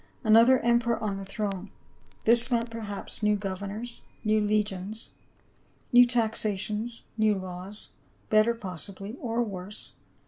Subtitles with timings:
[0.23, 1.69] Another emperor on the throne!
[2.25, 5.09] this meant perhaps new governors, new le gions,
[5.93, 7.89] new taxations, new laws,
[8.31, 9.93] better possibl)— or worse.